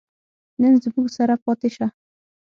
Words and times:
نن 0.61 0.73
زموږ 0.83 1.07
سره 1.17 1.35
پاتې 1.43 1.69
شه 1.75 1.87